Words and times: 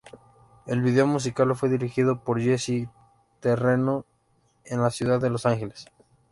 El 0.65 0.81
video 0.81 1.05
musical 1.05 1.55
fue 1.55 1.69
dirigido 1.69 2.23
por 2.23 2.41
Jessy 2.41 2.89
Terrero 3.39 4.07
en 4.65 4.81
la 4.81 4.89
ciudad 4.89 5.21
de 5.21 5.29
Los 5.29 5.45
Ángeles. 5.45 5.85